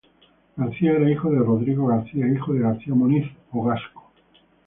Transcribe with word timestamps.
García 0.57 0.93
era 0.93 1.11
hijo 1.11 1.29
de 1.29 1.37
Rodrigo 1.37 1.85
García, 1.85 2.27
hijo 2.27 2.53
de 2.53 2.61
Garcia 2.61 2.95
Moniz, 2.95 3.31
o 3.51 3.61
Gasco. 3.65 4.09